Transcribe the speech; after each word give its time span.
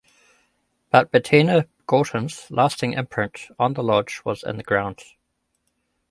But 0.89 1.11
Bettina 1.11 1.67
Gorton's 1.85 2.49
lasting 2.49 2.93
imprint 2.93 3.49
on 3.59 3.73
The 3.73 3.83
Lodge 3.83 4.23
was 4.25 4.41
in 4.41 4.57
the 4.57 4.63
grounds. 4.63 5.15